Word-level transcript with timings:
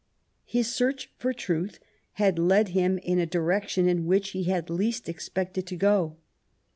His 0.45 0.65
search 0.73 1.11
for 1.15 1.31
truth 1.31 1.77
led 2.19 2.69
him 2.69 2.97
in 2.97 3.19
a 3.19 3.27
direction 3.27 3.87
in 3.87 4.07
which 4.07 4.29
he 4.31 4.45
had 4.45 4.67
least 4.71 5.07
expected 5.07 5.67
to 5.67 5.75
go. 5.75 6.15